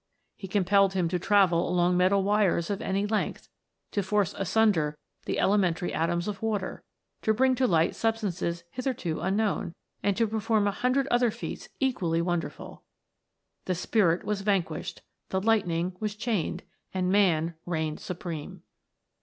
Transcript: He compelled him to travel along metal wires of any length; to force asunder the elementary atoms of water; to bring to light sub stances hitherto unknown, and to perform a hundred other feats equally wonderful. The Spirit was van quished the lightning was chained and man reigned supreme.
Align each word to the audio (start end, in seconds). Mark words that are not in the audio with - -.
He 0.35 0.47
compelled 0.47 0.93
him 0.93 1.07
to 1.09 1.19
travel 1.19 1.69
along 1.69 1.95
metal 1.95 2.23
wires 2.23 2.71
of 2.71 2.81
any 2.81 3.05
length; 3.05 3.49
to 3.91 4.01
force 4.01 4.33
asunder 4.35 4.97
the 5.27 5.37
elementary 5.39 5.93
atoms 5.93 6.27
of 6.27 6.41
water; 6.41 6.81
to 7.21 7.35
bring 7.35 7.53
to 7.53 7.67
light 7.67 7.93
sub 7.95 8.17
stances 8.17 8.63
hitherto 8.71 9.19
unknown, 9.19 9.75
and 10.01 10.17
to 10.17 10.25
perform 10.25 10.65
a 10.67 10.71
hundred 10.71 11.05
other 11.11 11.29
feats 11.29 11.69
equally 11.79 12.19
wonderful. 12.19 12.81
The 13.65 13.75
Spirit 13.75 14.23
was 14.23 14.41
van 14.41 14.63
quished 14.63 15.01
the 15.29 15.39
lightning 15.39 15.95
was 15.99 16.15
chained 16.15 16.63
and 16.95 17.11
man 17.11 17.53
reigned 17.67 17.99
supreme. 17.99 18.63